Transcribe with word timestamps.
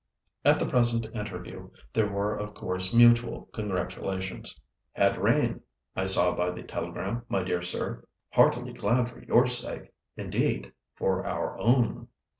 At 0.43 0.57
the 0.57 0.65
present 0.65 1.05
interview 1.13 1.69
there 1.93 2.09
were 2.11 2.33
of 2.33 2.55
course 2.55 2.91
mutual 2.91 3.47
congratulations. 3.53 4.59
"Had 4.93 5.19
rain, 5.19 5.61
I 5.95 6.05
saw 6.07 6.33
by 6.33 6.49
the 6.49 6.63
telegram, 6.63 7.21
my 7.29 7.43
dear 7.43 7.61
sir. 7.61 8.07
Heartily 8.31 8.73
glad 8.73 9.11
for 9.11 9.23
your 9.23 9.45
sake—indeed, 9.45 10.73
for 10.95 11.23
our 11.23 11.55
own. 11.59 12.07